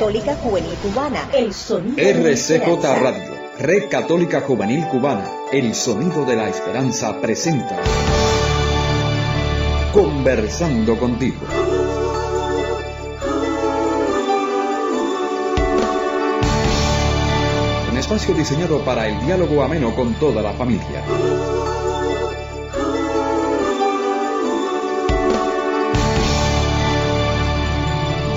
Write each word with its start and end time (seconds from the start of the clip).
Católica 0.00 0.34
Juvenil 0.36 0.74
Cubana, 0.76 1.28
el 1.30 1.52
sonido 1.52 1.98
RCJ 1.98 3.02
Radio, 3.02 3.34
Red 3.58 3.90
Católica 3.90 4.40
Juvenil 4.40 4.86
Cubana, 4.86 5.30
el 5.52 5.74
sonido 5.74 6.24
de 6.24 6.36
la 6.36 6.48
esperanza 6.48 7.20
presenta 7.20 7.76
Conversando 9.92 10.98
contigo. 10.98 11.36
Un 17.92 17.98
espacio 17.98 18.32
diseñado 18.32 18.82
para 18.82 19.06
el 19.06 19.20
diálogo 19.26 19.62
ameno 19.62 19.94
con 19.94 20.14
toda 20.14 20.40
la 20.40 20.54
familia. 20.54 21.04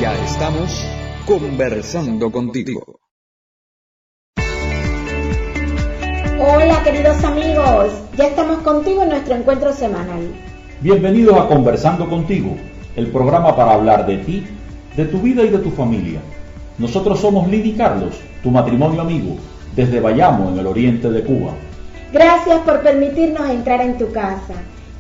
Ya 0.01 0.13
estamos 0.25 0.85
conversando 1.25 2.29
contigo. 2.29 2.99
Hola 6.37 6.83
queridos 6.83 7.23
amigos, 7.23 7.93
ya 8.17 8.27
estamos 8.27 8.57
contigo 8.57 9.03
en 9.03 9.09
nuestro 9.09 9.35
encuentro 9.35 9.71
semanal. 9.71 10.33
Bienvenidos 10.81 11.37
a 11.37 11.47
Conversando 11.47 12.09
contigo, 12.09 12.57
el 12.97 13.07
programa 13.07 13.55
para 13.55 13.73
hablar 13.73 14.05
de 14.05 14.17
ti, 14.17 14.45
de 14.97 15.05
tu 15.05 15.19
vida 15.19 15.43
y 15.43 15.49
de 15.49 15.59
tu 15.59 15.71
familia. 15.71 16.19
Nosotros 16.77 17.21
somos 17.21 17.47
Lidy 17.47 17.69
y 17.69 17.73
Carlos, 17.77 18.15
tu 18.41 18.51
matrimonio 18.51 18.99
amigo, 18.99 19.37
desde 19.75 20.01
Bayamo, 20.01 20.49
en 20.49 20.59
el 20.59 20.67
oriente 20.67 21.09
de 21.09 21.23
Cuba. 21.23 21.53
Gracias 22.11 22.59
por 22.59 22.81
permitirnos 22.81 23.49
entrar 23.49 23.79
en 23.79 23.97
tu 23.97 24.11
casa. 24.11 24.55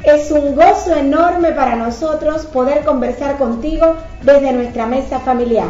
Es 0.05 0.31
un 0.31 0.55
gozo 0.55 0.95
enorme 0.95 1.51
para 1.51 1.75
nosotros 1.75 2.45
poder 2.45 2.85
conversar 2.85 3.37
contigo 3.37 3.95
desde 4.23 4.53
nuestra 4.53 4.85
mesa 4.85 5.19
familiar. 5.19 5.69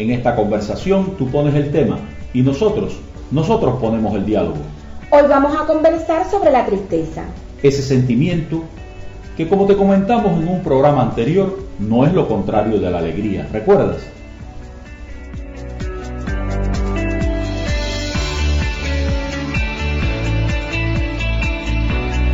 En 0.00 0.10
esta 0.10 0.34
conversación 0.34 1.14
tú 1.18 1.30
pones 1.30 1.54
el 1.54 1.70
tema 1.70 1.98
y 2.32 2.40
nosotros, 2.40 2.96
nosotros 3.30 3.78
ponemos 3.82 4.14
el 4.14 4.24
diálogo. 4.24 4.56
Hoy 5.10 5.24
vamos 5.28 5.54
a 5.54 5.66
conversar 5.66 6.24
sobre 6.30 6.50
la 6.50 6.64
tristeza. 6.64 7.24
Ese 7.62 7.82
sentimiento 7.82 8.62
que 9.36 9.46
como 9.46 9.66
te 9.66 9.76
comentamos 9.76 10.40
en 10.40 10.48
un 10.48 10.62
programa 10.62 11.02
anterior, 11.02 11.54
no 11.78 12.06
es 12.06 12.14
lo 12.14 12.26
contrario 12.26 12.80
de 12.80 12.90
la 12.90 12.96
alegría, 12.96 13.46
¿recuerdas? 13.52 13.98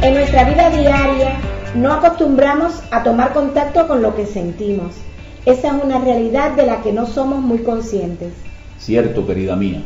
En 0.02 0.14
nuestra 0.14 0.44
vida 0.44 0.70
diaria 0.70 1.32
no 1.74 1.94
acostumbramos 1.94 2.80
a 2.92 3.02
tomar 3.02 3.32
contacto 3.32 3.88
con 3.88 4.02
lo 4.02 4.14
que 4.14 4.24
sentimos. 4.24 5.05
Esa 5.46 5.76
es 5.76 5.84
una 5.84 6.00
realidad 6.00 6.56
de 6.56 6.66
la 6.66 6.82
que 6.82 6.92
no 6.92 7.06
somos 7.06 7.40
muy 7.40 7.58
conscientes. 7.58 8.32
Cierto, 8.80 9.24
querida 9.24 9.54
mía. 9.54 9.80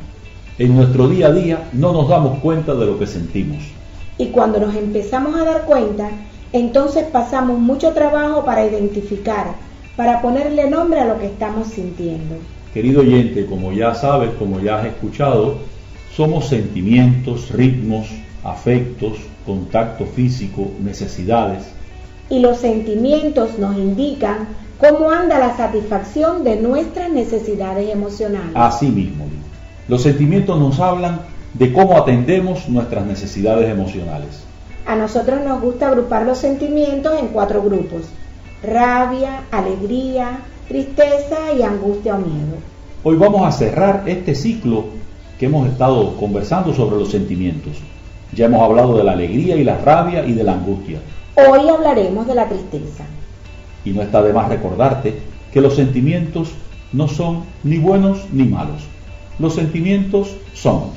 En 0.59 0.75
nuestro 0.75 1.07
día 1.07 1.27
a 1.27 1.33
día 1.33 1.69
no 1.75 1.93
nos 1.93 2.09
damos 2.09 2.39
cuenta 2.39 2.75
de 2.75 2.87
lo 2.87 2.99
que 2.99 3.07
sentimos. 3.07 3.59
Y 4.17 4.29
cuando 4.29 4.59
nos 4.59 4.75
empezamos 4.75 5.39
a 5.39 5.45
dar 5.45 5.67
cuenta, 5.67 6.09
entonces 6.55 7.05
pasamos 7.13 7.59
mucho 7.59 7.93
trabajo 7.93 8.43
para 8.43 8.65
identificar, 8.65 9.55
para 9.97 10.23
ponerle 10.23 10.71
nombre 10.71 10.99
a 10.99 11.05
lo 11.05 11.19
que 11.19 11.27
estamos 11.27 11.69
sintiendo. 11.69 12.37
Querido 12.73 13.03
oyente, 13.03 13.45
como 13.45 13.71
ya 13.73 13.95
sabes, 13.95 14.31
como 14.39 14.61
ya 14.61 14.79
has 14.79 14.87
escuchado, 14.87 15.59
somos 16.17 16.49
sentimientos, 16.49 17.51
ritmos, 17.51 18.07
afectos, 18.45 19.19
contacto 19.45 20.07
físico, 20.07 20.71
necesidades. 20.83 21.65
Y 22.31 22.39
los 22.39 22.57
sentimientos 22.57 23.59
nos 23.59 23.77
indican 23.77 24.49
cómo 24.81 25.11
anda 25.11 25.39
la 25.39 25.57
satisfacción 25.57 26.43
de 26.43 26.57
nuestras 26.57 27.11
necesidades 27.11 27.91
emocionales. 27.91 28.53
Así 28.55 28.89
mismo, 28.89 29.27
los 29.89 30.03
sentimientos 30.03 30.59
nos 30.59 30.81
hablan 30.81 31.21
de 31.55 31.73
cómo 31.73 31.99
atendemos 31.99 32.69
nuestras 32.69 33.05
necesidades 33.05 33.71
emocionales. 33.71 34.43
A 34.87 34.97
nosotros 34.97 35.41
nos 35.45 35.61
gusta 35.61 35.89
agrupar 35.89 36.25
los 36.25 36.39
sentimientos 36.39 37.13
en 37.21 37.29
cuatro 37.29 37.63
grupos. 37.63 38.03
Rabia, 38.63 39.43
alegría, 39.51 40.41
tristeza 40.69 41.53
y 41.57 41.63
angustia 41.63 42.15
o 42.15 42.19
miedo. 42.19 42.57
Hoy 43.03 43.17
vamos 43.17 43.47
a 43.47 43.53
cerrar 43.53 44.05
este 44.07 44.35
ciclo 44.35 44.85
que 45.39 45.47
hemos 45.47 45.69
estado 45.69 46.17
conversando 46.17 46.73
sobre 46.73 46.97
los 46.97 47.11
sentimientos. 47.11 47.77
Ya 48.33 48.47
hemos 48.47 48.63
hablado 48.63 48.97
de 48.97 49.05
la 49.05 49.13
alegría 49.13 49.57
y 49.57 49.65
la 49.65 49.79
rabia 49.79 50.25
y 50.25 50.33
de 50.33 50.45
la 50.45 50.53
angustia. 50.53 51.01
Hoy 51.37 51.69
hablaremos 51.69 52.27
de 52.27 52.35
la 52.35 52.49
tristeza. 52.49 53.05
Y 53.85 53.91
no 53.91 54.03
está 54.03 54.23
de 54.23 54.33
más 54.33 54.49
recordarte 54.49 55.19
que 55.53 55.61
los 55.61 55.75
sentimientos 55.75 56.53
no 56.93 57.09
son 57.09 57.45
ni 57.63 57.79
buenos 57.79 58.27
ni 58.33 58.45
malos. 58.45 58.83
Los 59.39 59.55
sentimientos 59.55 60.37
son. 60.55 60.91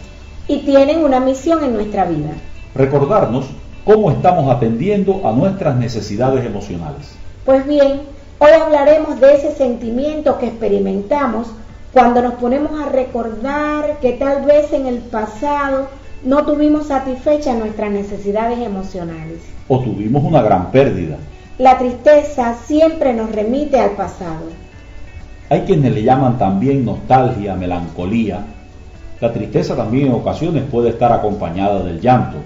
Y 0.47 0.59
tienen 0.59 1.03
una 1.03 1.19
misión 1.19 1.63
en 1.63 1.73
nuestra 1.73 2.05
vida. 2.05 2.31
Recordarnos 2.75 3.45
cómo 3.85 4.11
estamos 4.11 4.49
atendiendo 4.53 5.21
a 5.27 5.31
nuestras 5.31 5.77
necesidades 5.77 6.45
emocionales. 6.45 7.16
Pues 7.45 7.66
bien, 7.67 8.01
hoy 8.39 8.51
hablaremos 8.51 9.19
de 9.19 9.35
ese 9.35 9.55
sentimiento 9.55 10.38
que 10.39 10.47
experimentamos 10.47 11.47
cuando 11.94 12.21
nos 12.21 12.33
ponemos 12.35 12.79
a 12.81 12.89
recordar 12.89 14.00
que 14.01 14.13
tal 14.13 14.45
vez 14.45 14.73
en 14.73 14.88
el 14.88 14.97
pasado 14.97 15.88
no 16.23 16.45
tuvimos 16.45 16.88
satisfechas 16.88 17.57
nuestras 17.57 17.91
necesidades 17.91 18.59
emocionales. 18.59 19.39
O 19.67 19.79
tuvimos 19.79 20.23
una 20.23 20.41
gran 20.41 20.71
pérdida. 20.71 21.17
La 21.59 21.77
tristeza 21.77 22.55
siempre 22.65 23.13
nos 23.13 23.31
remite 23.31 23.79
al 23.79 23.91
pasado. 23.91 24.45
Hay 25.49 25.61
quienes 25.61 25.93
le 25.93 26.01
llaman 26.01 26.39
también 26.39 26.83
nostalgia, 26.83 27.53
melancolía. 27.53 28.39
La 29.21 29.31
tristeza 29.31 29.75
también 29.75 30.07
en 30.07 30.13
ocasiones 30.13 30.63
puede 30.71 30.89
estar 30.89 31.11
acompañada 31.11 31.83
del 31.83 32.01
llanto. 32.01 32.37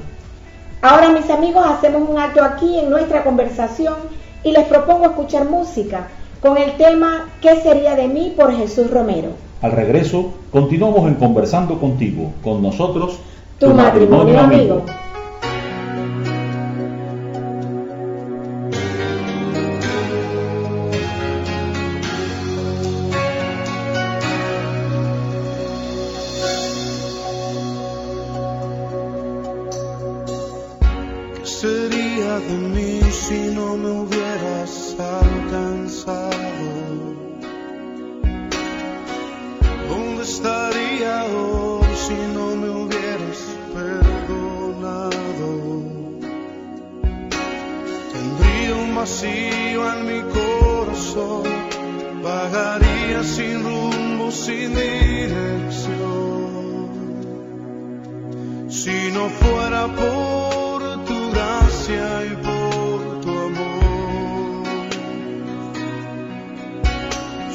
Ahora 0.81 1.09
mis 1.09 1.29
amigos 1.29 1.65
hacemos 1.65 2.07
un 2.07 2.19
acto 2.19 2.43
aquí 2.43 2.79
en 2.79 2.89
nuestra 2.89 3.23
conversación 3.23 3.95
y 4.43 4.51
les 4.51 4.65
propongo 4.65 5.05
escuchar 5.05 5.49
música 5.49 6.07
con 6.41 6.57
el 6.57 6.73
tema 6.73 7.29
¿Qué 7.41 7.61
sería 7.61 7.95
de 7.95 8.07
mí? 8.09 8.33
por 8.35 8.55
Jesús 8.55 8.91
Romero. 8.91 9.29
Al 9.61 9.71
regreso, 9.71 10.33
continuamos 10.51 11.07
en 11.07 11.15
Conversando 11.15 11.79
contigo, 11.79 12.33
con 12.43 12.61
nosotros, 12.61 13.19
tu, 13.57 13.73
matrimonio, 13.73 14.39
amigo. 14.39 14.83
¿Qué 14.85 15.06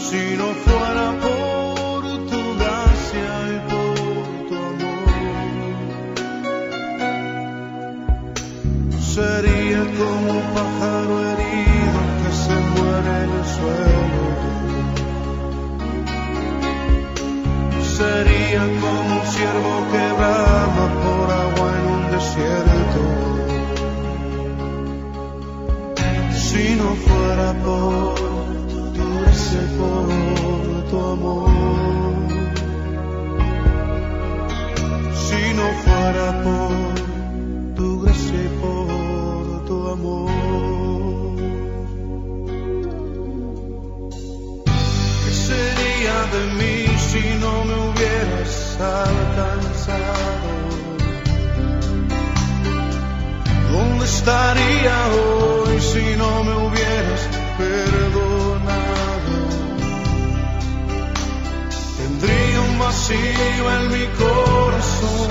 si 0.09 0.37
no 0.37 0.49
fuera 0.65 1.07
por 1.25 2.01
tu 2.31 2.41
gracia 2.59 3.33
y 3.55 3.57
por 3.71 4.25
tu 4.49 4.55
amor, 4.71 5.09
sería 9.15 9.83
como 9.99 10.27
un 10.41 10.47
pájaro 10.57 11.15
herido 11.31 12.01
que 12.21 12.31
se 12.43 12.57
muere 12.73 13.13
en 13.25 13.31
el 13.39 13.47
suelo. 13.57 14.25
Sería 17.99 18.65
como 18.83 19.11
un 19.19 19.25
ciervo 19.35 19.75
que 19.93 20.05
brama 20.19 20.87
por 21.05 21.27
agua 21.45 21.69
en 21.79 21.85
un 21.97 22.03
desierto. 22.15 23.03
Si 26.47 26.65
no 26.81 26.89
fuera 27.07 27.49
por 27.65 28.32
y 29.55 29.67
por 29.79 30.91
tu 30.91 30.99
amor. 31.15 31.51
Si 35.25 35.55
no 35.59 35.67
fuera 35.85 36.29
por 36.45 37.75
tu 37.77 38.01
gracia 38.03 38.51
por 38.61 39.65
tu 39.67 39.89
amor. 39.89 40.43
de 46.33 46.47
mí 46.59 46.87
si 47.11 47.23
no 47.41 47.65
me 47.65 47.75
hubieras 47.75 48.79
alcanzado? 48.81 50.13
¿Dónde 53.73 54.05
estaría 54.05 54.97
hoy 55.09 55.81
si 55.81 56.17
no 56.17 56.45
me 56.45 56.55
hubieras 56.67 57.21
perdonado? 57.59 58.02
Vacío 63.03 63.65
en 63.77 63.85
mi 63.91 64.07
corazón, 64.17 65.31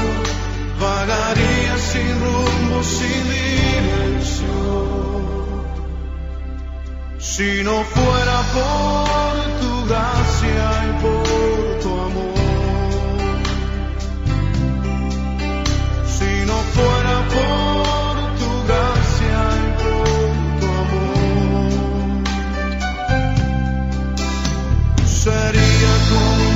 vagaría 0.79 1.77
sin 1.77 2.19
rumbo, 2.19 2.83
sin 2.83 3.23
dirección. 3.31 4.41
Si 7.18 7.63
no 7.63 7.83
fuera 7.83 8.41
por 8.56 9.33
tu 9.62 9.85
gracia 9.88 10.65
y 10.83 10.91
por 11.01 11.79
tu 11.81 11.89
amor, 12.07 13.39
si 16.15 16.31
no 16.45 16.57
fuera 16.75 17.15
por 17.35 18.15
tu 18.39 18.50
gracia 18.67 19.39
y 19.62 19.67
por 19.81 20.29
tu 20.59 20.67
amor, 20.83 22.21
sería 25.06 25.94
como 26.09 26.50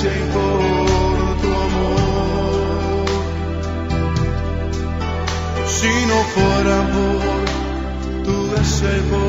por 0.00 1.40
tu 1.40 1.48
amor. 1.48 3.06
Si 5.66 5.92
no 6.06 6.18
fuera 6.34 6.76
por 6.92 7.20
tu 8.24 8.36
y 8.52 9.00
por 9.10 9.26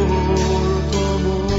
tu 0.91 0.99
amor. 1.15 1.51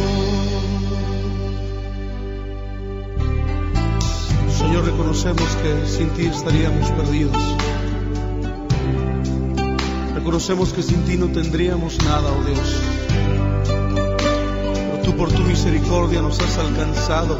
Señor, 4.59 4.85
reconocemos 4.85 5.49
que 5.63 5.87
sin 5.87 6.09
ti 6.11 6.27
estaríamos 6.27 6.91
perdidos. 6.91 7.43
Reconocemos 10.15 10.73
que 10.73 10.83
sin 10.83 11.05
ti 11.05 11.17
no 11.17 11.27
tendríamos 11.29 11.99
nada, 12.05 12.33
oh 12.33 12.43
Dios. 12.45 12.81
Pero 14.75 15.03
tú 15.05 15.17
por 15.17 15.31
tu 15.31 15.43
misericordia 15.43 16.23
nos 16.23 16.41
has 16.41 16.59
alcanzado. 16.59 17.39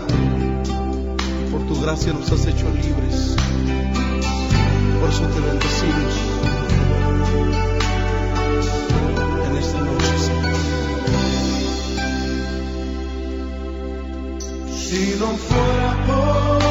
Tu 1.75 1.81
gracia 1.81 2.13
nos 2.13 2.31
has 2.31 2.47
hecho 2.47 2.71
libres. 2.71 3.35
Por 5.01 5.11
eso 5.11 5.23
te 5.27 5.41
bendecimos. 5.41 6.15
En 9.49 9.57
esta 9.57 9.81
noche, 9.81 10.19
Señor. 10.19 10.55
Si 14.73 15.17
no 15.19 15.27
fuera 15.37 16.07
por 16.07 16.64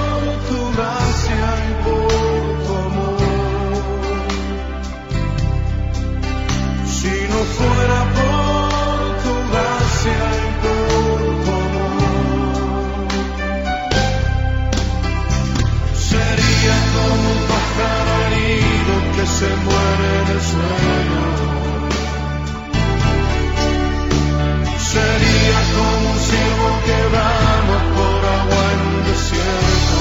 Sería 24.94 25.60
como 25.74 26.06
un 26.12 26.20
ciervo 26.20 26.70
que 26.86 26.98
brama 27.14 27.78
por 27.96 28.20
agua 28.38 28.64
en 28.74 28.80
un 28.90 29.00
desierto. 29.10 29.98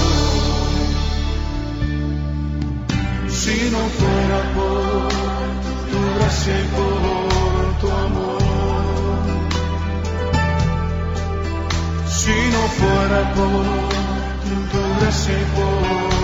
Si 3.28 3.56
no 3.70 3.82
fuera 3.98 4.40
por 4.56 5.08
tu 5.90 5.98
gracia 6.18 6.54
y 6.60 6.66
por 6.76 7.66
tu 7.80 7.86
amor. 8.06 8.42
Si 12.08 12.36
no 12.54 12.62
fuera 12.78 13.20
por 13.34 13.64
tu 14.70 14.80
gracia 15.00 15.34
y 15.40 15.46
por 15.56 16.21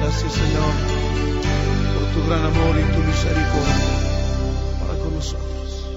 Gracias 0.00 0.32
Señor 0.32 0.72
por 1.94 2.04
tu 2.12 2.28
gran 2.28 2.44
amor 2.44 2.76
y 2.78 2.92
tu 2.92 3.00
misericordia 3.00 4.04
para 4.80 4.98
con 4.98 5.14
nosotros. 5.14 5.88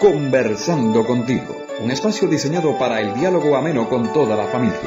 Conversando 0.00 1.06
contigo, 1.06 1.56
un 1.82 1.90
espacio 1.90 2.28
diseñado 2.28 2.78
para 2.78 3.00
el 3.00 3.14
diálogo 3.14 3.56
ameno 3.56 3.88
con 3.88 4.12
toda 4.12 4.36
la 4.36 4.46
familia. 4.46 4.78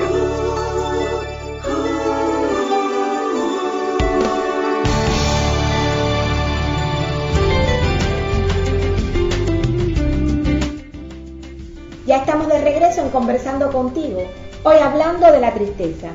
Conversando 13.21 13.71
contigo, 13.71 14.23
hoy 14.63 14.77
hablando 14.77 15.31
de 15.31 15.39
la 15.39 15.53
tristeza. 15.53 16.07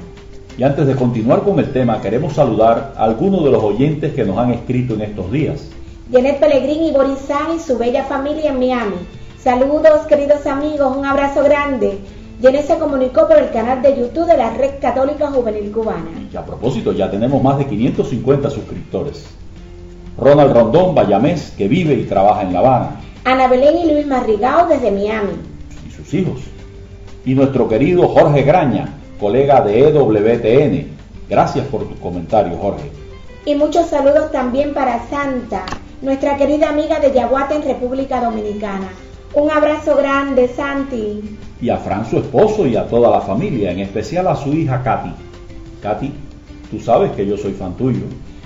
Y 0.58 0.64
antes 0.64 0.88
de 0.88 0.96
continuar 0.96 1.42
con 1.44 1.56
el 1.60 1.72
tema, 1.72 2.00
queremos 2.00 2.32
saludar 2.32 2.94
a 2.96 3.04
algunos 3.04 3.44
de 3.44 3.52
los 3.52 3.62
oyentes 3.62 4.12
que 4.12 4.25
nos 4.25 4.36
han 4.36 4.50
escrito 4.50 4.94
en 4.94 5.02
estos 5.02 5.30
días. 5.30 5.68
Janet 6.10 6.40
Pellegrini 6.40 6.88
y 6.88 6.92
Borisán 6.92 7.54
y 7.54 7.60
su 7.60 7.78
bella 7.78 8.02
familia 8.06 8.50
en 8.50 8.58
Miami. 8.58 8.96
Saludos 9.38 10.04
queridos 10.08 10.44
amigos, 10.46 10.96
un 10.96 11.06
abrazo 11.06 11.44
grande. 11.44 11.96
Janet 12.42 12.66
se 12.66 12.76
comunicó 12.76 13.28
por 13.28 13.38
el 13.38 13.50
canal 13.50 13.82
de 13.82 13.96
YouTube 13.96 14.26
de 14.26 14.38
la 14.38 14.50
Red 14.54 14.80
Católica 14.80 15.28
Juvenil 15.28 15.70
Cubana. 15.70 16.10
Y 16.32 16.36
a 16.36 16.44
propósito, 16.44 16.90
ya 16.90 17.08
tenemos 17.08 17.40
más 17.40 17.56
de 17.56 17.66
550 17.66 18.50
suscriptores. 18.50 19.26
Ronald 20.18 20.52
Rondón 20.52 20.92
Bayamés, 20.96 21.54
que 21.56 21.68
vive 21.68 21.94
y 21.94 22.02
trabaja 22.06 22.42
en 22.42 22.52
La 22.52 22.58
Habana, 22.58 23.00
Ana 23.25 23.46
Belén 23.46 23.76
y 23.78 23.92
Luis 23.92 24.08
Marrigao 24.08 24.66
desde 24.66 24.90
Miami. 24.90 25.34
y 25.86 25.92
sus 25.92 26.12
hijos. 26.12 26.40
Y 27.26 27.35
nuestro 27.35 27.66
querido 27.66 28.06
Jorge 28.06 28.42
Graña, 28.42 28.88
colega 29.18 29.61
de 29.61 29.88
EWTN. 29.88 30.87
Gracias 31.28 31.66
por 31.66 31.83
tus 31.88 31.99
comentarios, 31.99 32.56
Jorge. 32.61 32.88
Y 33.45 33.56
muchos 33.56 33.87
saludos 33.87 34.30
también 34.30 34.73
para 34.73 35.09
Santa, 35.09 35.66
nuestra 36.02 36.37
querida 36.37 36.68
amiga 36.68 37.00
de 37.00 37.12
Yaguate 37.12 37.56
en 37.56 37.64
República 37.64 38.21
Dominicana. 38.21 38.88
Un 39.35 39.50
abrazo 39.50 39.97
grande, 39.97 40.47
Santi. 40.47 41.37
Y 41.61 41.68
a 41.68 41.78
Fran, 41.78 42.09
su 42.09 42.18
esposo, 42.18 42.64
y 42.64 42.76
a 42.76 42.87
toda 42.87 43.11
la 43.11 43.21
familia, 43.21 43.73
en 43.73 43.80
especial 43.80 44.28
a 44.28 44.37
su 44.37 44.50
hija 44.50 44.85
Katy. 44.85 45.11
Katy, 45.83 46.12
tú 46.71 46.78
sabes 46.78 47.11
que 47.11 47.26
yo 47.26 47.37
soy 47.37 47.54
fan 47.54 47.75
tuyo. 47.75 48.04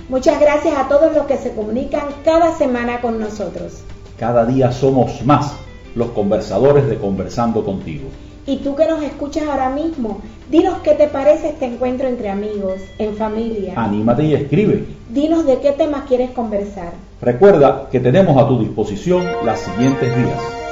Muchas 0.09 0.39
gracias 0.39 0.75
a 0.75 0.87
todos 0.87 1.13
los 1.15 1.27
que 1.27 1.37
se 1.37 1.53
comunican 1.53 2.05
cada 2.25 2.57
semana 2.57 2.99
con 2.99 3.19
nosotros. 3.19 3.83
Cada 4.17 4.43
día 4.47 4.71
somos 4.71 5.23
más 5.23 5.53
los 5.93 6.09
conversadores 6.09 6.87
de 6.87 6.97
Conversando 6.97 7.63
contigo. 7.63 8.09
Y 8.45 8.57
tú 8.57 8.75
que 8.75 8.87
nos 8.87 9.03
escuchas 9.03 9.43
ahora 9.47 9.69
mismo, 9.69 10.21
dinos 10.49 10.79
qué 10.83 10.93
te 10.95 11.07
parece 11.07 11.49
este 11.49 11.65
encuentro 11.65 12.07
entre 12.07 12.29
amigos, 12.29 12.81
en 12.97 13.15
familia. 13.15 13.73
Anímate 13.75 14.23
y 14.23 14.33
escribe. 14.33 14.85
Dinos 15.09 15.45
de 15.45 15.59
qué 15.59 15.71
temas 15.71 16.05
quieres 16.07 16.31
conversar. 16.31 16.93
Recuerda 17.21 17.87
que 17.91 17.99
tenemos 17.99 18.35
a 18.37 18.47
tu 18.47 18.59
disposición 18.59 19.23
las 19.45 19.59
siguientes 19.59 20.15
vías. 20.15 20.70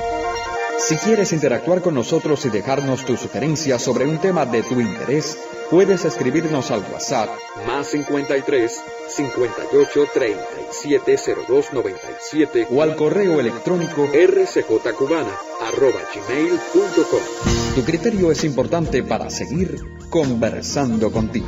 Si 0.80 0.96
quieres 0.98 1.34
interactuar 1.34 1.82
con 1.82 1.94
nosotros 1.94 2.46
y 2.46 2.50
dejarnos 2.50 3.06
tus 3.06 3.20
sugerencias 3.20 3.82
sobre 3.82 4.06
un 4.06 4.18
tema 4.18 4.46
de 4.46 4.64
tu 4.64 4.80
interés, 4.80 5.38
puedes 5.70 6.06
escribirnos 6.06 6.72
al 6.72 6.82
WhatsApp 6.92 7.30
más 7.68 7.88
53 7.88 8.82
58 9.08 10.06
37 10.14 11.18
02 11.48 11.74
97 11.74 12.68
o 12.72 12.82
al 12.82 12.96
correo 12.96 13.40
electrónico. 13.40 14.08
rcjcubana 14.08 15.38
arroba. 15.62 16.00
Tu 17.76 17.84
criterio 17.84 18.32
es 18.32 18.44
importante 18.44 19.04
para 19.04 19.30
seguir 19.30 19.80
conversando 20.10 21.12
contigo. 21.12 21.48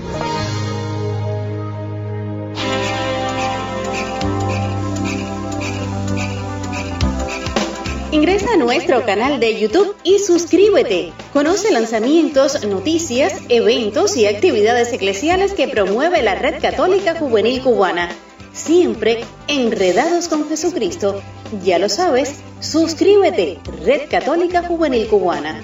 Ingresa 8.22 8.54
a 8.54 8.58
nuestro 8.58 9.04
canal 9.04 9.40
de 9.40 9.60
YouTube 9.60 9.96
y 10.04 10.20
suscríbete. 10.20 11.12
Conoce 11.34 11.72
lanzamientos, 11.72 12.64
noticias, 12.68 13.42
eventos 13.50 14.16
y 14.16 14.28
actividades 14.28 14.94
eclesiales 14.94 15.56
que 15.56 15.68
promueve 15.68 16.22
la 16.22 16.36
Red 16.36 16.62
Católica 16.62 17.16
Juvenil 17.16 17.64
Cubana. 17.64 18.10
Siempre 18.54 19.22
enredados 19.48 20.28
con 20.28 20.48
Jesucristo. 20.48 21.20
Ya 21.64 21.80
lo 21.80 21.90
sabes, 21.90 22.36
suscríbete, 22.60 23.58
Red 23.84 24.02
Católica 24.08 24.62
Juvenil 24.68 25.08
Cubana. 25.08 25.60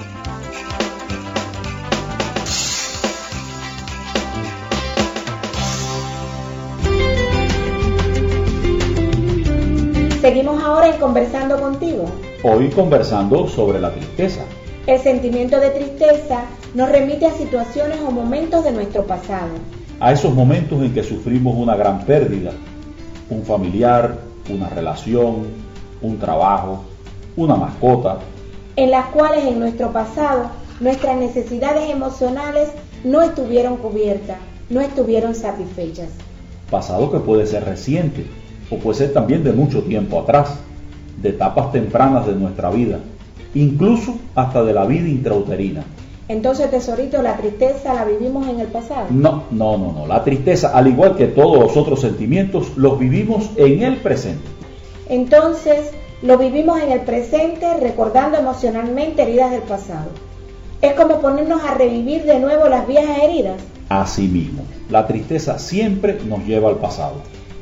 Seguimos 10.20 10.64
ahora 10.64 10.88
en 10.88 11.00
Conversando 11.00 11.62
contigo. 11.62 12.26
Hoy 12.50 12.70
conversando 12.70 13.46
sobre 13.50 13.77
la 13.77 13.92
tristeza. 13.92 14.39
El 14.86 15.01
sentimiento 15.01 15.60
de 15.60 15.70
tristeza 15.70 16.46
nos 16.75 16.89
remite 16.89 17.25
a 17.25 17.34
situaciones 17.34 17.98
o 18.08 18.10
momentos 18.10 18.63
de 18.63 18.72
nuestro 18.72 19.06
pasado. 19.06 19.50
A 20.00 20.13
esos 20.13 20.34
momentos 20.34 20.82
en 20.82 20.94
que 20.94 21.04
sufrimos 21.04 21.58
una 21.58 21.75
gran 21.75 22.06
pérdida, 22.06 22.51
un 23.30 23.44
familiar, 23.44 24.20
una 24.50 24.70
relación, 24.70 25.48
un 26.01 26.20
trabajo, 26.20 26.86
una 27.36 27.58
mascota. 27.58 28.20
En 28.77 28.92
las 28.92 29.08
cuales 29.08 29.44
en 29.44 29.60
nuestro 29.60 29.92
pasado 29.92 30.50
nuestras 30.80 31.18
necesidades 31.18 31.89
emocionales 31.89 32.70
no 33.04 33.22
estuvieron 33.24 33.75
cubiertas, 33.75 34.38
no 34.70 34.80
estuvieron 34.80 35.36
satisfechas. 35.36 36.12
Pasado 36.72 37.12
que 37.12 37.20
puede 37.20 37.46
ser 37.46 37.66
reciente, 37.66 38.25
o 38.72 38.77
puede 38.77 39.00
ser 39.00 39.12
también 39.12 39.44
de 39.44 39.51
mucho 39.51 39.84
tiempo 39.84 40.22
atrás, 40.22 40.60
de 41.21 41.29
etapas 41.29 41.71
tempranas 41.71 42.25
de 42.27 42.33
nuestra 42.33 42.69
vida, 42.69 43.00
incluso 43.53 44.15
hasta 44.36 44.63
de 44.63 44.74
la 44.74 44.86
vida 44.86 45.07
intrauterina. 45.07 45.83
Entonces, 46.29 46.69
tesorito, 46.69 47.21
la 47.21 47.38
tristeza 47.38 47.93
la 47.93 48.03
vivimos 48.03 48.47
en 48.50 48.59
el 48.59 48.67
pasado. 48.67 49.07
No, 49.09 49.43
no, 49.51 49.77
no, 49.77 49.93
no. 49.93 50.07
La 50.07 50.24
tristeza, 50.24 50.71
al 50.77 50.88
igual 50.88 51.15
que 51.15 51.27
todos 51.27 51.57
los 51.57 51.77
otros 51.77 52.01
sentimientos, 52.01 52.75
los 52.75 53.00
vivimos 53.00 53.50
en 53.55 53.81
el 53.81 53.97
presente. 53.97 54.43
Entonces, 55.07 55.91
lo 56.21 56.38
vivimos 56.38 56.81
en 56.81 56.91
el 56.91 57.01
presente 57.01 57.74
recordando 57.79 58.38
emocionalmente 58.38 59.21
heridas 59.21 59.51
del 59.51 59.62
pasado. 59.62 60.09
Es 60.81 60.93
como 60.93 61.21
ponernos 61.21 61.63
a 61.63 61.75
revivir 61.75 62.24
de 62.24 62.39
nuevo 62.39 62.67
las 62.67 62.86
viejas 62.86 63.19
heridas. 63.24 63.55
Así 63.88 64.27
mismo, 64.27 64.63
la 64.89 65.07
tristeza 65.07 65.57
siempre 65.59 66.19
nos 66.27 66.45
lleva 66.45 66.69
al 66.69 66.77
pasado. 66.77 67.15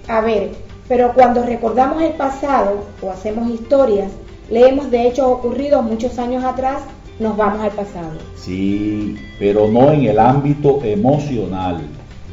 A 0.07 0.21
ver, 0.21 0.51
pero 0.87 1.13
cuando 1.13 1.43
recordamos 1.43 2.01
el 2.01 2.13
pasado 2.13 2.85
o 3.01 3.09
hacemos 3.09 3.49
historias, 3.49 4.11
leemos 4.49 4.91
de 4.91 5.07
hechos 5.07 5.25
ocurridos 5.25 5.83
muchos 5.83 6.19
años 6.19 6.43
atrás, 6.43 6.81
nos 7.19 7.35
vamos 7.37 7.61
al 7.61 7.71
pasado. 7.71 8.17
Sí, 8.35 9.17
pero 9.39 9.67
no 9.67 9.91
en 9.91 10.03
el 10.03 10.19
ámbito 10.19 10.83
emocional. 10.83 11.81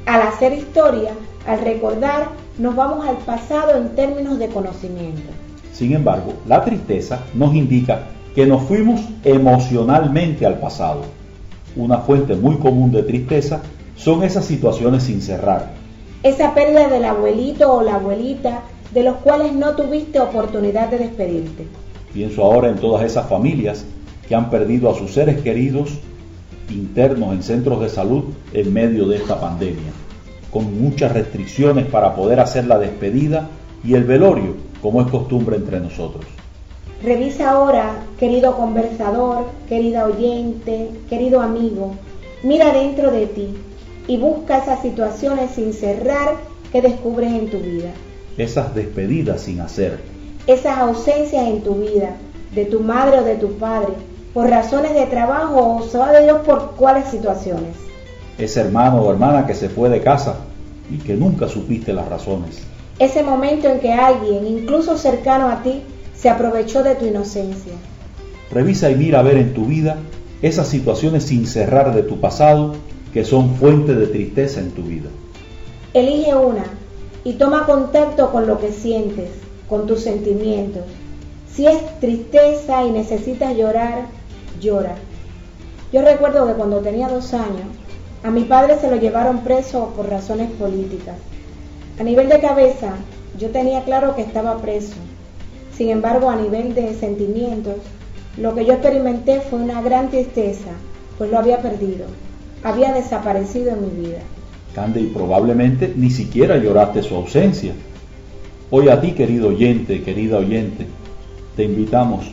Al 0.07 0.23
hacer 0.23 0.53
historia, 0.53 1.13
al 1.47 1.61
recordar, 1.61 2.29
nos 2.59 2.77
vamos 2.77 3.07
al 3.07 3.17
pasado 3.19 3.77
en 3.77 3.95
términos 3.95 4.39
de 4.39 4.49
conocimiento. 4.49 5.31
Sin 5.73 5.95
embargo, 5.95 6.35
la 6.47 6.65
tristeza 6.65 7.21
nos 7.35 7.55
indica 7.55 8.09
que 8.35 8.47
nos 8.47 8.63
fuimos 8.63 9.01
emocionalmente 9.25 10.45
al 10.45 10.59
pasado. 10.59 11.03
Una 11.77 11.99
fuente 11.99 12.35
muy 12.35 12.57
común 12.57 12.91
de 12.91 13.03
tristeza 13.03 13.63
son 13.97 14.23
esas 14.23 14.45
situaciones 14.45 15.05
sin 15.05 15.23
cerrar, 15.23 15.71
esa 16.23 16.55
pérdida 16.55 16.89
del 16.89 17.05
abuelito 17.05 17.73
o 17.73 17.83
la 17.83 17.97
abuelita 17.97 18.63
de 18.93 19.03
los 19.03 19.17
cuales 19.17 19.53
no 19.53 19.75
tuviste 19.75 20.21
oportunidad 20.21 20.89
de 20.89 20.99
despedirte. 20.99 21.67
Pienso 22.13 22.45
ahora 22.45 22.69
en 22.69 22.77
todas 22.77 23.05
esas 23.05 23.29
familias 23.29 23.85
que 24.29 24.35
han 24.35 24.51
perdido 24.51 24.91
a 24.91 24.95
sus 24.95 25.13
seres 25.13 25.41
queridos 25.43 25.99
internos 26.71 27.33
en 27.35 27.43
centros 27.43 27.81
de 27.81 27.89
salud 27.89 28.25
en 28.53 28.73
medio 28.73 29.09
de 29.09 29.17
esta 29.17 29.41
pandemia, 29.41 29.93
con 30.51 30.81
muchas 30.81 31.13
restricciones 31.13 31.87
para 31.87 32.15
poder 32.15 32.39
hacer 32.41 32.67
la 32.67 32.79
despedida 32.79 33.49
y 33.85 33.95
el 33.95 34.05
velorio, 34.05 34.55
como 34.81 35.01
es 35.01 35.09
costumbre 35.09 35.57
entre 35.57 35.81
nosotros. 35.81 36.25
Revisa 37.03 37.51
ahora, 37.51 37.97
querido 38.19 38.57
conversador, 38.57 39.47
querida 39.69 40.07
oyente, 40.07 40.91
querido 41.09 41.41
amigo, 41.41 41.95
mira 42.45 42.73
dentro 42.73 43.11
de 43.11 43.27
ti 43.27 43.49
y 44.07 44.17
busca 44.17 44.59
esas 44.59 44.83
situaciones 44.83 45.53
sin 45.53 45.73
cerrar 45.73 46.37
que 46.73 46.83
descubres 46.83 47.33
en 47.33 47.51
tu 47.51 47.59
vida. 47.59 47.91
Esas 48.37 48.75
despedidas 48.75 49.43
sin 49.43 49.61
hacer. 49.61 50.01
Esas 50.47 50.79
ausencias 50.79 51.47
en 51.47 51.63
tu 51.63 51.75
vida, 51.75 52.17
de 52.55 52.65
tu 52.65 52.81
madre 52.81 53.21
o 53.21 53.25
de 53.25 53.37
tu 53.37 53.53
padre, 53.59 53.93
por 54.35 54.49
razones 54.49 54.95
de 54.95 55.07
trabajo 55.07 55.77
o 55.77 55.83
sabe 55.83 56.25
Dios 56.25 56.41
por 56.45 56.73
cuáles 56.73 57.09
situaciones. 57.09 57.77
Ese 58.39 58.61
hermano 58.61 59.03
o 59.03 59.11
hermana 59.11 59.47
que 59.47 59.55
se 59.55 59.69
fue 59.69 59.89
de 59.91 60.01
casa 60.01 60.37
y 60.91 60.99
que 60.99 61.15
nunca 61.15 61.49
supiste 61.49 61.93
las 61.93 62.09
razones. 62.09 62.63
Ese 62.99 63.23
momento 63.23 63.69
en 63.69 63.81
que 63.81 63.93
alguien, 63.93 64.47
incluso 64.47 64.97
cercano 64.97 65.49
a 65.49 65.63
ti, 65.63 65.83
se 66.17 66.31
aprovechó 66.31 66.83
de 66.83 66.95
tu 66.95 67.07
inocencia. 67.07 67.73
Revisa 68.51 68.91
y 68.91 68.97
mira 68.97 69.21
a 69.21 69.23
ver 69.23 69.37
en 69.37 69.55
tu 69.55 69.67
vida 69.67 69.97
esas 70.41 70.69
situaciones 70.69 71.25
sin 71.25 71.47
cerrar 71.47 71.95
de 71.95 72.03
tu 72.03 72.21
pasado 72.21 72.75
que 73.13 73.25
son 73.25 73.57
fuente 73.57 73.95
de 73.95 74.07
tristeza 74.07 74.61
en 74.61 74.71
tu 74.71 74.83
vida. 74.83 75.11
Elige 75.93 76.35
una 76.35 76.65
y 77.25 77.35
toma 77.35 77.67
contacto 77.67 78.33
con 78.33 78.47
lo 78.47 78.59
que 78.59 78.73
sientes, 78.73 79.29
con 79.69 79.87
tus 79.87 80.01
sentimientos. 80.01 80.83
Si 81.53 81.67
es 81.67 82.01
tristeza 82.01 82.85
y 82.85 82.91
necesitas 82.91 83.55
llorar, 83.55 84.07
llora. 84.61 84.95
Yo 85.93 86.01
recuerdo 86.01 86.47
que 86.47 86.55
cuando 86.55 86.79
tenía 86.79 87.09
dos 87.09 87.35
años, 87.35 87.67
a 88.23 88.31
mi 88.31 88.45
padre 88.45 88.79
se 88.81 88.89
lo 88.89 88.97
llevaron 88.97 89.41
preso 89.41 89.93
por 89.95 90.09
razones 90.09 90.51
políticas. 90.53 91.17
A 92.01 92.03
nivel 92.03 92.31
de 92.31 92.41
cabeza, 92.41 92.95
yo 93.39 93.51
tenía 93.51 93.85
claro 93.85 94.17
que 94.17 94.23
estaba 94.23 94.57
preso. 94.59 94.95
Sin 95.77 95.91
embargo, 95.91 96.31
a 96.31 96.37
nivel 96.37 96.75
de 96.75 96.95
sentimientos, 96.95 97.75
lo 98.39 98.55
que 98.55 98.65
yo 98.65 98.73
experimenté 98.73 99.41
fue 99.41 99.59
una 99.59 99.83
gran 99.83 100.09
tristeza, 100.09 100.71
pues 101.19 101.31
lo 101.31 101.39
había 101.39 101.61
perdido 101.61 102.07
había 102.63 102.93
desaparecido 102.93 103.73
en 103.73 103.83
mi 103.83 104.07
vida. 104.07 104.19
Cande, 104.75 105.01
y 105.01 105.07
probablemente 105.07 105.93
ni 105.97 106.11
siquiera 106.11 106.57
lloraste 106.57 107.03
su 107.03 107.15
ausencia. 107.15 107.75
Hoy 108.71 108.89
a 108.89 109.01
ti, 109.01 109.13
querido 109.13 109.49
oyente, 109.49 110.03
querida 110.03 110.39
oyente, 110.39 110.87
te 111.57 111.65
invitamos, 111.65 112.31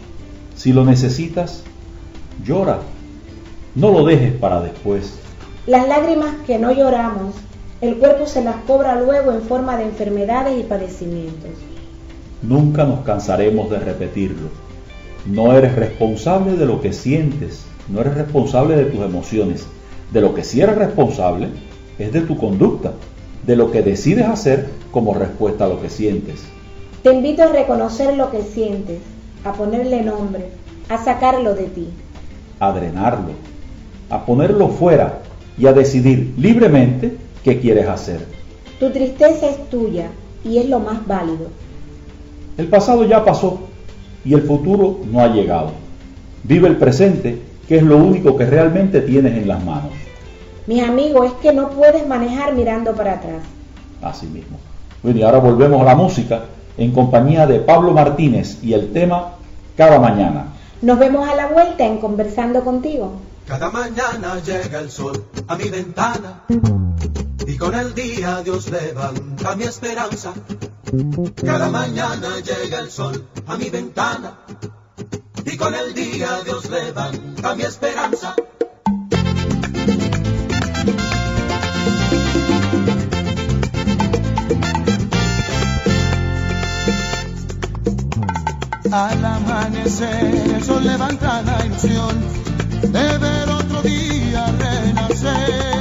si 0.56 0.72
lo 0.72 0.86
necesitas, 0.86 1.64
llora, 2.46 2.80
no 3.76 3.92
lo 3.92 4.06
dejes 4.06 4.34
para 4.34 4.62
después. 4.62 5.16
Las 5.68 5.88
lágrimas 5.88 6.36
que 6.48 6.58
no 6.58 6.72
lloramos, 6.72 7.36
el 7.82 7.98
cuerpo 7.98 8.26
se 8.26 8.44
las 8.44 8.56
cobra 8.68 9.00
luego 9.02 9.34
en 9.34 9.42
forma 9.42 9.78
de 9.78 9.84
enfermedades 9.84 10.60
y 10.60 10.64
padecimientos. 10.64 11.52
Nunca 12.42 12.86
nos 12.86 13.02
cansaremos 13.02 13.70
de 13.70 13.80
repetirlo. 13.80 14.48
No 15.26 15.52
eres 15.54 15.76
responsable 15.76 16.54
de 16.54 16.66
lo 16.66 16.80
que 16.80 16.94
sientes, 16.94 17.66
no 17.90 18.00
eres 18.00 18.16
responsable 18.16 18.78
de 18.78 18.86
tus 18.86 19.02
emociones 19.02 19.68
de 20.12 20.22
lo 20.22 20.34
que 20.34 20.44
sí 20.44 20.62
eres 20.62 20.75
responsable 20.75 21.50
es 21.98 22.12
de 22.12 22.22
tu 22.22 22.38
conducta, 22.38 22.94
de 23.46 23.56
lo 23.56 23.72
que 23.72 23.82
decides 23.82 24.25
hacer 24.25 24.70
como 24.92 25.13
respuesta 25.13 25.66
a 25.66 25.68
lo 25.68 25.82
que 25.82 25.89
sientes. 25.89 26.44
Te 27.04 27.13
invito 27.13 27.44
a 27.44 27.48
reconocer 27.48 28.16
lo 28.16 28.32
que 28.32 28.42
sientes, 28.42 29.00
a 29.44 29.54
ponerle 29.54 30.04
nombre, 30.04 30.50
a 30.89 30.98
sacarlo 31.04 31.54
de 31.54 31.66
ti. 31.66 31.88
A 32.60 32.72
drenarlo, 32.72 33.32
a 34.10 34.25
ponerlo 34.25 34.70
fuera 34.70 35.20
y 35.58 35.68
a 35.68 35.74
decidir 35.74 36.34
libremente 36.38 37.16
qué 37.44 37.60
quieres 37.60 37.88
hacer. 37.88 38.25
Tu 38.80 38.89
tristeza 38.92 39.50
es 39.50 39.70
tuya 39.70 40.08
y 40.44 40.58
es 40.58 40.68
lo 40.68 40.80
más 40.80 41.06
válido. 41.06 41.48
El 42.58 42.68
pasado 42.68 43.06
ya 43.06 43.24
pasó 43.24 43.60
y 44.25 44.34
el 44.34 44.42
futuro 44.42 45.00
no 45.10 45.22
ha 45.22 45.28
llegado. 45.28 45.72
Vive 46.44 46.68
el 46.68 46.78
presente 46.78 47.42
que 47.70 47.78
es 47.78 47.84
lo 47.84 47.98
único 47.98 48.36
que 48.36 48.48
realmente 48.48 49.00
tienes 49.02 49.38
en 49.38 49.48
las 49.48 49.64
manos. 49.64 49.92
Mis 50.66 50.82
amigos, 50.82 51.28
es 51.28 51.34
que 51.34 51.54
no 51.54 51.70
puedes 51.70 52.08
manejar 52.08 52.56
mirando 52.56 52.96
para 52.96 53.14
atrás. 53.14 53.44
Así 54.02 54.26
mismo. 54.26 54.58
Bueno, 55.04 55.20
y 55.20 55.22
ahora 55.22 55.38
volvemos 55.38 55.80
a 55.80 55.86
la 55.86 55.94
música 55.94 56.46
en 56.80 56.92
compañía 56.92 57.46
de 57.46 57.60
Pablo 57.60 57.92
Martínez 57.92 58.58
y 58.64 58.74
el 58.74 58.92
tema 58.92 59.34
Cada 59.78 60.00
Mañana. 60.00 60.48
Nos 60.82 60.98
vemos 60.98 61.30
a 61.30 61.36
la 61.36 61.46
vuelta 61.46 61.86
en 61.86 62.00
Conversando 62.00 62.64
contigo. 62.64 63.12
Cada 63.46 63.70
mañana 63.70 64.42
llega 64.44 64.80
el 64.80 64.90
sol 64.90 65.26
a 65.48 65.56
mi 65.56 65.70
ventana 65.70 66.42
y 67.46 67.56
con 67.56 67.76
el 67.76 67.94
día 67.94 68.42
Dios 68.44 68.72
levanta 68.72 69.56
mi 69.56 69.66
esperanza. 69.66 70.34
Cada 71.36 71.70
mañana 71.70 72.30
llega 72.44 72.80
el 72.80 72.90
sol 72.90 73.26
a 73.46 73.58
mi 73.58 73.70
ventana 73.70 74.40
con 75.60 75.75
el 75.75 75.94
día 75.94 76.42
Dios 76.46 76.70
levanta 76.70 77.54
mi 77.56 77.63
esperanza. 77.63 78.34
Al 88.92 89.25
amanecer 89.25 90.34
el 90.56 90.63
sol 90.63 90.84
levanta 90.84 91.42
la 91.44 91.66
ilusión 91.66 92.16
de 92.82 93.18
ver 93.18 93.50
otro 93.50 93.82
día 93.82 94.46
renacer. 94.58 95.79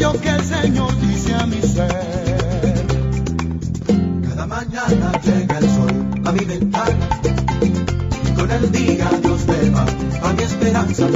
Aquello 0.00 0.20
que 0.20 0.28
el 0.30 0.44
Señor 0.44 1.00
dice 1.00 1.34
a 1.34 1.46
mi 1.46 1.60
ser. 1.60 2.84
Cada 4.28 4.46
mañana 4.46 5.12
llega 5.22 5.58
el 5.58 5.68
sol 5.68 5.92
a 6.24 6.32
mi 6.32 6.44
ventana 6.44 7.08
y 7.62 8.30
con 8.34 8.50
el 8.50 8.72
día 8.72 9.10
Dios 9.22 9.46
va 9.74 10.28
a 10.28 10.32
mi 10.32 10.42
esperanza. 10.42 11.06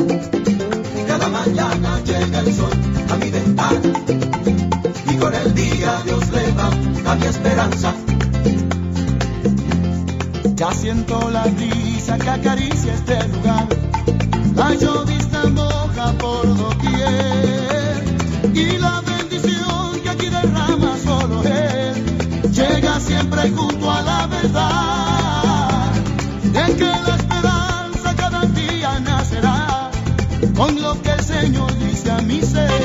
Cada 1.07 1.29
mañana 1.29 2.00
llega 2.05 2.41
el 2.41 2.53
sol 2.53 2.71
a 3.11 3.17
mi 3.17 3.31
ventana 3.31 3.81
y 5.11 5.17
con 5.17 5.35
el 5.35 5.55
día 5.55 6.03
Dios 6.05 6.25
va 6.59 7.12
a 7.12 7.14
mi 7.14 7.26
esperanza. 7.26 7.95
Ya 10.57 10.73
siento 10.73 11.31
la 11.31 11.45
brisa 11.45 12.19
que 12.19 12.31
acaricia 12.31 12.95
este 12.95 13.29
lugar, 13.29 13.67
la 14.55 14.75
llovista 14.75 15.13
dice 32.45 32.84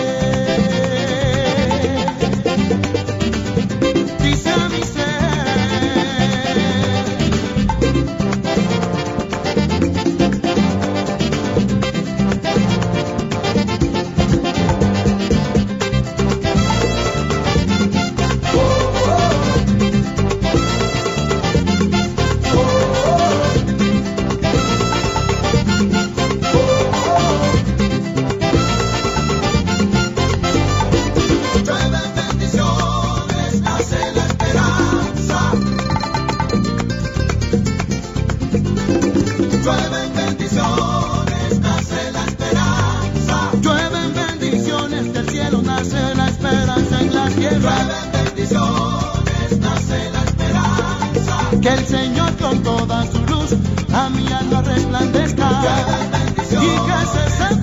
que 56.85 57.05
se 57.05 57.58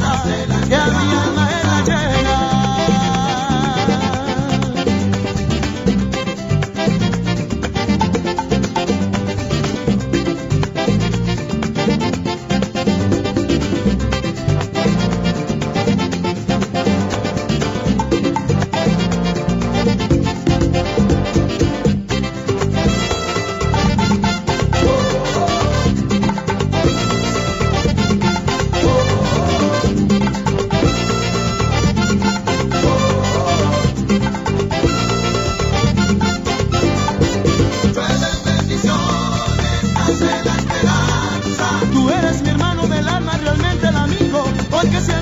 porque 44.76 45.00
siempre 45.00 45.15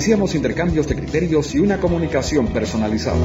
Propiciamos 0.00 0.34
intercambios 0.34 0.88
de 0.88 0.96
criterios 0.96 1.54
y 1.54 1.58
una 1.58 1.78
comunicación 1.78 2.46
personalizada. 2.46 3.18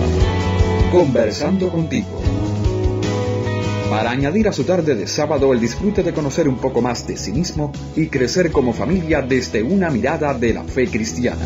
Conversando 0.92 1.70
contigo. 1.70 2.22
Para 3.90 4.12
añadir 4.12 4.50
a 4.50 4.52
su 4.52 4.66
tarde 4.66 4.94
de 4.94 5.08
sábado 5.08 5.54
el 5.54 5.62
disfrute 5.62 6.04
de 6.04 6.12
conocer 6.12 6.50
un 6.50 6.58
poco 6.58 6.82
más 6.82 7.08
de 7.08 7.16
sí 7.16 7.32
mismo 7.32 7.72
y 7.96 8.08
crecer 8.08 8.52
como 8.52 8.74
familia 8.74 9.22
desde 9.22 9.64
una 9.64 9.90
mirada 9.90 10.34
de 10.34 10.54
la 10.54 10.66
fe 10.66 10.88
cristiana. 10.88 11.46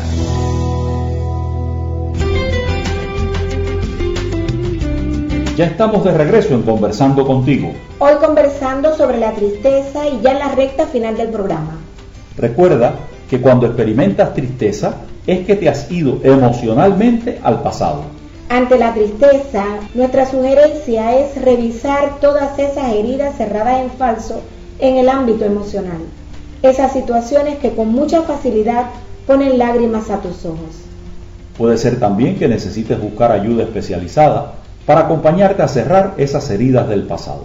Ya 5.56 5.66
estamos 5.66 6.02
de 6.02 6.10
regreso 6.10 6.56
en 6.56 6.62
Conversando 6.62 7.24
contigo. 7.24 7.72
Hoy 8.00 8.14
conversando 8.20 8.96
sobre 8.96 9.18
la 9.18 9.32
tristeza 9.32 10.08
y 10.08 10.20
ya 10.22 10.32
en 10.32 10.40
la 10.40 10.56
recta 10.56 10.88
final 10.88 11.16
del 11.16 11.28
programa. 11.28 11.78
Recuerda 12.36 12.96
que 13.30 13.40
cuando 13.40 13.66
experimentas 13.66 14.34
tristeza 14.34 15.04
es 15.30 15.46
que 15.46 15.54
te 15.54 15.68
has 15.68 15.88
ido 15.92 16.18
emocionalmente 16.24 17.38
al 17.44 17.62
pasado. 17.62 18.02
Ante 18.48 18.76
la 18.78 18.92
tristeza, 18.92 19.64
nuestra 19.94 20.28
sugerencia 20.28 21.20
es 21.20 21.40
revisar 21.40 22.18
todas 22.20 22.58
esas 22.58 22.92
heridas 22.92 23.36
cerradas 23.36 23.80
en 23.80 23.90
falso 23.90 24.40
en 24.80 24.96
el 24.96 25.08
ámbito 25.08 25.44
emocional. 25.44 26.00
Esas 26.62 26.92
situaciones 26.92 27.58
que 27.58 27.70
con 27.70 27.92
mucha 27.92 28.22
facilidad 28.22 28.86
ponen 29.24 29.56
lágrimas 29.56 30.10
a 30.10 30.20
tus 30.20 30.44
ojos. 30.44 30.82
Puede 31.56 31.78
ser 31.78 32.00
también 32.00 32.36
que 32.36 32.48
necesites 32.48 33.00
buscar 33.00 33.30
ayuda 33.30 33.62
especializada 33.62 34.54
para 34.84 35.02
acompañarte 35.02 35.62
a 35.62 35.68
cerrar 35.68 36.14
esas 36.16 36.50
heridas 36.50 36.88
del 36.88 37.04
pasado. 37.04 37.44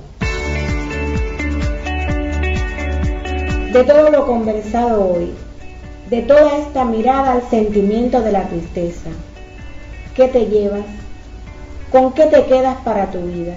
De 3.71 3.83
todo 3.83 4.09
lo 4.09 4.25
conversado 4.25 5.13
hoy, 5.13 5.33
de 6.09 6.21
toda 6.21 6.59
esta 6.59 6.85
mirada 6.85 7.33
al 7.33 7.49
sentimiento 7.49 8.21
de 8.21 8.31
la 8.31 8.47
tristeza, 8.47 9.09
¿qué 10.15 10.27
te 10.27 10.45
llevas? 10.45 10.85
¿Con 11.91 12.13
qué 12.13 12.25
te 12.25 12.45
quedas 12.45 12.77
para 12.83 13.09
tu 13.09 13.21
vida? 13.21 13.55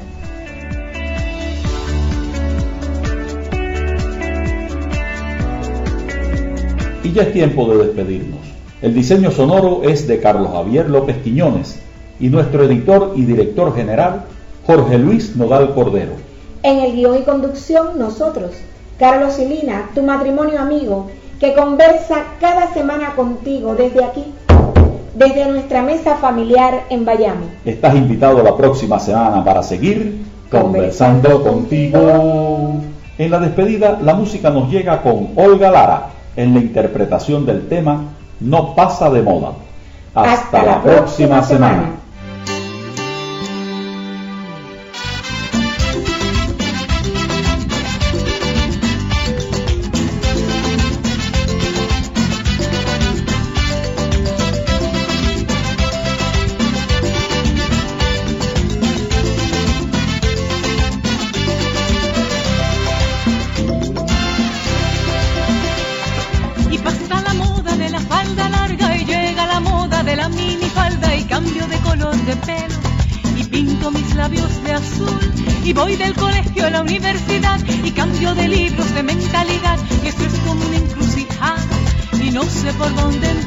Y 7.04 7.12
ya 7.12 7.22
es 7.22 7.32
tiempo 7.32 7.68
de 7.68 7.86
despedirnos. 7.86 8.40
El 8.80 8.94
diseño 8.94 9.30
sonoro 9.30 9.82
es 9.82 10.06
de 10.06 10.20
Carlos 10.20 10.52
Javier 10.52 10.88
López 10.88 11.16
Quiñones 11.22 11.80
y 12.18 12.28
nuestro 12.28 12.64
editor 12.64 13.12
y 13.14 13.24
director 13.24 13.74
general, 13.74 14.24
Jorge 14.66 14.98
Luis 14.98 15.36
Nodal 15.36 15.74
Cordero. 15.74 16.12
En 16.62 16.78
el 16.78 16.92
guion 16.92 17.18
y 17.18 17.22
conducción, 17.22 17.98
nosotros, 17.98 18.52
Carlos 18.98 19.38
y 19.38 19.46
Lina, 19.46 19.90
tu 19.94 20.02
matrimonio 20.02 20.60
amigo, 20.60 21.08
que 21.40 21.54
conversa 21.54 22.24
cada 22.40 22.72
semana 22.72 23.14
contigo 23.14 23.74
desde 23.74 24.04
aquí, 24.04 24.24
desde 25.14 25.46
nuestra 25.46 25.82
mesa 25.82 26.16
familiar 26.16 26.84
en 26.90 27.04
Miami. 27.04 27.46
Estás 27.64 27.94
invitado 27.94 28.42
la 28.42 28.56
próxima 28.56 28.98
semana 28.98 29.44
para 29.44 29.62
seguir 29.62 30.24
conversando 30.50 31.42
contigo. 31.42 32.80
En 33.18 33.30
la 33.30 33.38
despedida, 33.38 33.98
la 34.02 34.14
música 34.14 34.50
nos 34.50 34.70
llega 34.70 35.02
con 35.02 35.30
Olga 35.36 35.70
Lara 35.70 36.06
en 36.36 36.54
la 36.54 36.60
interpretación 36.60 37.44
del 37.46 37.68
tema 37.68 38.02
No 38.40 38.74
pasa 38.74 39.10
de 39.10 39.22
moda. 39.22 39.52
Hasta, 40.14 40.62
la, 40.64 40.82
próxima, 40.82 41.42
semana. 41.42 41.97
libros 78.48 78.94
de 78.94 79.02
mentalidad, 79.02 79.78
y 80.02 80.08
esto 80.08 80.24
es 80.24 80.32
como 80.40 80.64
una 80.64 80.76
encrucijada 80.76 81.66
y 82.22 82.30
no 82.30 82.42
sé 82.44 82.72
por 82.74 82.94
dónde 82.94 83.37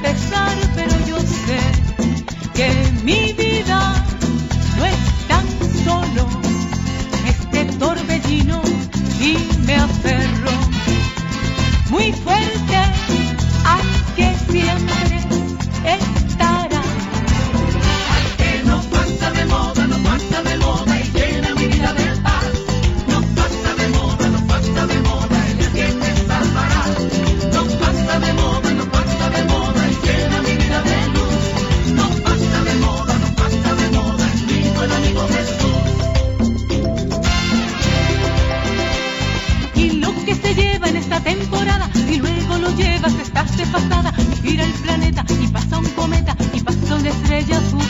temporada 41.24 41.90
y 42.10 42.18
luego 42.18 42.58
lo 42.58 42.70
llevas, 42.76 43.14
estás 43.16 43.58
desfasada 43.58 44.14
y 44.18 44.48
gira 44.48 44.64
el 44.64 44.72
planeta 44.74 45.26
y 45.42 45.48
pasa 45.48 45.78
un 45.78 45.90
cometa 45.92 46.36
y 46.54 46.62
pasa 46.62 46.96
una 46.96 47.10
estrella 47.10 47.58
azul. 47.58 47.82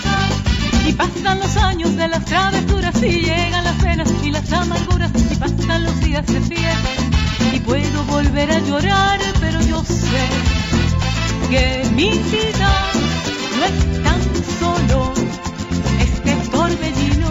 Y 0.87 0.93
pasan 0.93 1.39
los 1.39 1.55
años 1.57 1.95
de 1.95 2.07
las 2.07 2.25
travesuras 2.25 2.95
y 3.03 3.21
llegan 3.21 3.63
las 3.63 3.75
penas 3.75 4.09
y 4.23 4.31
las 4.31 4.51
amarguras 4.51 5.11
y 5.31 5.35
pasan 5.35 5.83
los 5.83 5.99
días 5.99 6.25
de 6.25 6.41
fiesta. 6.41 6.89
Y 7.53 7.59
puedo 7.59 8.03
volver 8.05 8.51
a 8.51 8.59
llorar 8.59 9.19
pero 9.39 9.61
yo 9.61 9.83
sé 9.83 10.27
que 11.49 11.89
mi 11.95 12.09
vida 12.09 12.71
no 13.57 13.65
es 13.65 14.03
tan 14.03 14.21
solo 14.59 15.13
este 15.99 16.35
torbellino 16.49 17.29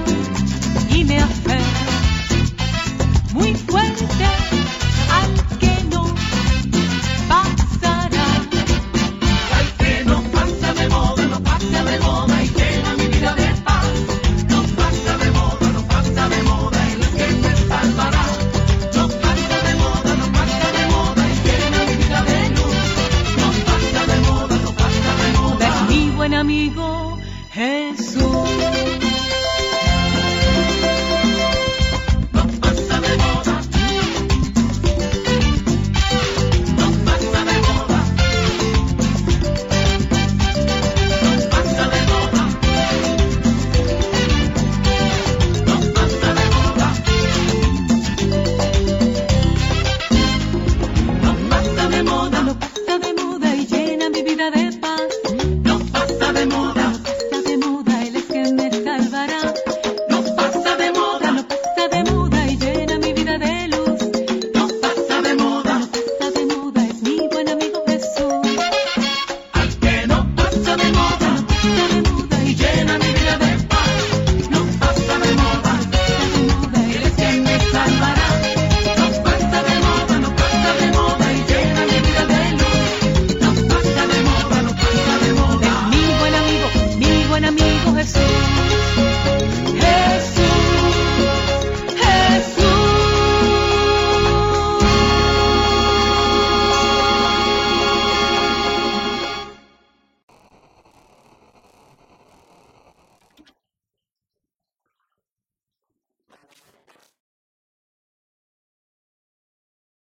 y 0.90 1.04
me 1.04 1.18
afecta 1.18 1.69